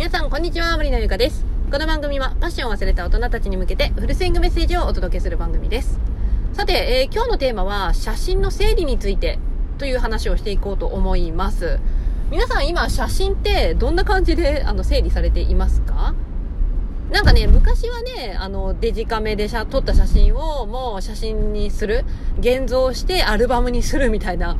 [0.00, 0.78] 皆さん、こんにちは。
[0.78, 1.44] 森のゆかです。
[1.70, 6.00] この番組は、パッションを忘れた大人たちに向けて、フルスイングメッセージをお届けする番組です。
[6.54, 9.38] さて、えー、今日のテーマは、写真の整理について
[9.76, 11.78] という話をしていこうと思います。
[12.30, 16.14] 皆さん、今、写真ってどんな感じであの整理されていますか？
[17.10, 22.06] なんかね、昔はね、あの、デジカメで撮った写真をもう写真にする、
[22.38, 24.56] 現像してアルバムにするみたいな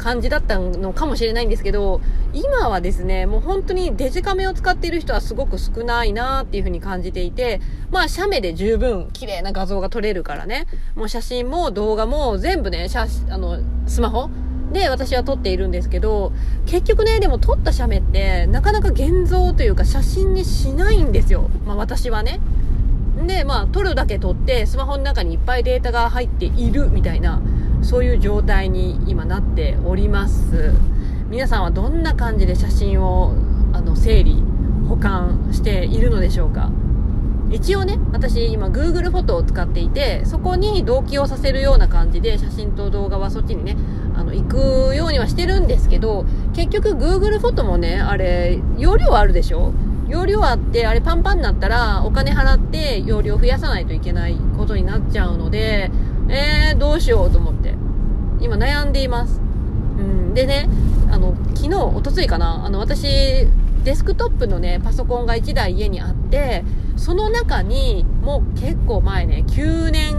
[0.00, 2.00] 感じだったのかもしれないんですけど、
[2.32, 14.30] 今はですね、もう本当にデジカメを使っている人はすごく少ないなっていう風に感じていて、まあ、写メで十分綺麗な画像が撮れるからね、もう写真も動画も全部ね、写あの、スマホ
[14.72, 16.32] で私は撮っているんですけど、
[16.64, 21.50] 結局ね、でも撮った写メってなかなか現像というか写真にしないんですよ。
[21.66, 22.40] まあ私はね。
[23.26, 27.42] で、まあ撮るだけ撮ってスマホの中にいっぱいデータが入っているみたいな。
[27.82, 30.72] そういう状態に今なっております。
[31.28, 33.34] 皆さんはどんな感じで写真を
[33.72, 34.42] あの整理
[34.88, 36.70] 保管しているのでしょうか？
[37.50, 43.76] 一応ね私今 Google フォトを使っていてそこに同期をさせるような感じで写真と動画はそっちにね
[44.14, 49.72] あの行くようにはしてるんですけど結局 Google フォトもねあれ容量あるでしょ？
[50.08, 55.90] 容量あってあれパンパンになったらお金払って容量増やさないといけないことになっちゃうので
[56.28, 57.59] えー、どうしようと思って。
[58.40, 59.40] 今悩んでいます。
[59.98, 60.34] うん。
[60.34, 60.68] でね、
[61.10, 63.46] あの、昨日、おとついかな、あの、私、
[63.84, 66.64] デスクトップのね、パソコンが1台家にあって、
[66.96, 70.14] その中に、もう結構前ね、9年、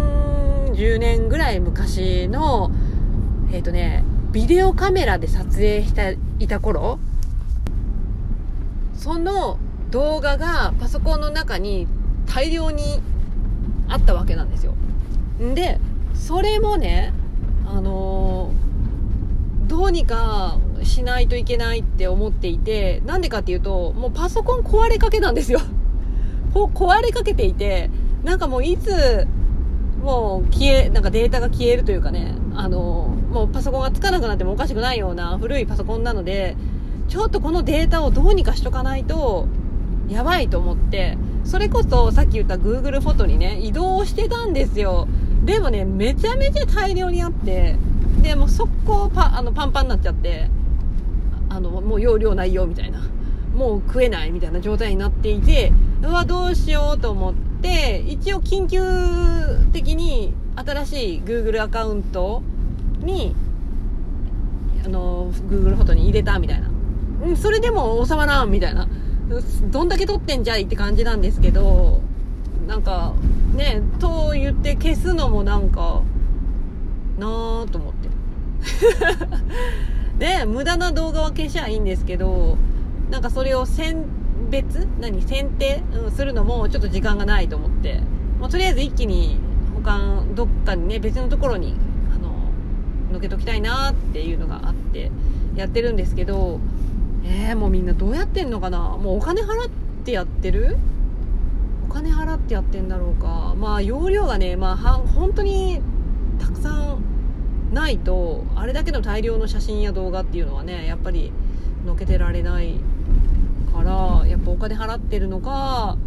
[0.74, 2.72] 10年ぐらい昔の、
[3.52, 7.00] えっ、ー、とね、ビデオカメラで撮影していた頃、
[8.96, 9.58] その
[9.92, 11.88] 動画がパソコンの中に
[12.28, 13.02] 大量に
[13.90, 14.74] あったわけなんですよ。
[15.42, 15.80] んで、
[16.14, 17.14] それもね、
[17.66, 18.52] あの、
[19.68, 25.60] どうにかしないといけないって思っていて、なんでかっていうと、もうパソコン壊れかけなんですよ。
[26.54, 27.90] 壊れかけていて、
[28.24, 29.28] なんかもういつ、
[30.04, 36.58] もう消え、なんかデータが消えるというかね、あの、もうパソコンがつかなくなってもおかしくないような古いパソコンなので、
[37.08, 39.48] ちょっとこのデータをどうにかしとかないと、
[40.10, 45.08] やばいと思って、それこそさっき言った Google フォトにね、移動してたんですよ。
[45.44, 47.76] でもね、めちゃめちゃ大量にあって、
[48.22, 50.50] で、もう速攻パあのパンパンになっちゃって、
[51.50, 53.02] あの、もう容量ないよみたいな。
[53.56, 58.82] もう食えないみたいな状態になっていて、うわ、どうしようと思って、一応緊急
[59.74, 62.44] 的に新しい Google アカウント
[63.00, 63.36] に、
[64.86, 66.70] あの、Google フォトに入れたみたいな。
[67.28, 68.88] ん、それでも収まらんみたいな。
[69.72, 72.02] どんだけ撮ってんじゃいって感じなんですけど、
[72.68, 73.14] なんか、
[73.56, 76.02] ね、と言って消すのもなんか、
[77.20, 78.10] なぁと思って。
[80.18, 82.58] ね、無駄な動画は消しゃいいんですけど、
[83.10, 84.06] なんかそれを選
[84.50, 84.88] 別？
[85.00, 85.22] 何？
[85.22, 88.02] 選定、うん、するのもちょっと時間がないと思って、
[88.40, 89.38] まあ、とりあえず一気に
[89.76, 91.76] 保管、どっかにね、別のところに、
[92.16, 92.34] あの、
[93.18, 95.12] 抜けときたいなっていうのがあって、
[95.56, 96.60] やってるんですけど、
[97.26, 98.80] えー、もうみんなどうやってんのかな？
[98.98, 99.70] もうお金払っ
[100.06, 100.78] てやってる？
[101.92, 103.56] 金払ってやってんだろうか。
[103.58, 105.82] まあ容量がねまあ本当に
[106.40, 107.04] たくさん
[107.74, 111.32] ないとあれだけの大量の写真や動画っていうのはねやっぱり
[111.86, 112.76] のけてられない
[113.74, 115.98] からやっぱお金払ってるのか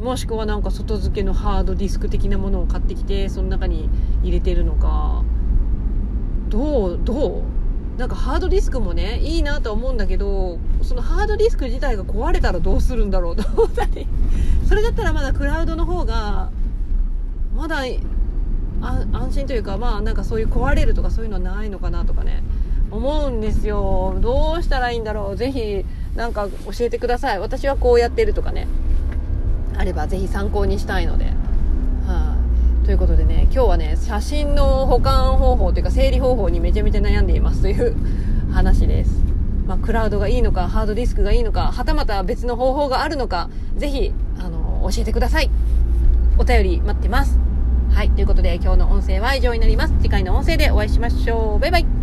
[0.00, 3.88] もしくはなんか外付けのハードディスク的なものを買ってきてその中に
[4.22, 5.24] 入れてるのか
[6.48, 7.42] どうどう？
[7.98, 14.06] なんかハードディスクもねいいなとは思うんだけどそのハードディスク自体が壊れたらどうするんだろうと思ったり。
[14.66, 16.50] それだったらまだクラウドの方が
[17.54, 17.84] まだ
[18.80, 22.42] 安心というかまあなんかそういう壊れるとかそういうのはないのかなとかね
[22.90, 24.16] 思うんですよ。
[24.20, 25.36] どうしたらいいんだろう。
[25.36, 25.84] ぜひ
[26.16, 27.40] なんか教えてください。
[27.40, 28.66] 私はこうやってるとかね
[29.76, 31.32] あればぜひ参考にしたいので、
[32.84, 37.96] ということでね今日はね写真の保管方法というか整理方法にめちゃめちゃ悩んでいますという
[38.52, 39.22] 話です。
[39.66, 45.50] まあ、クラウドがいいのかハードディスクがいいのかはたまた別の方法があるのかぜひあの教えてください。
[46.38, 47.38] お便り待ってます。
[47.92, 49.94] はいということで今日の音声は以上になります。
[50.02, 51.58] 次回の音声でお会いしましょう。
[51.60, 52.01] バイバイ。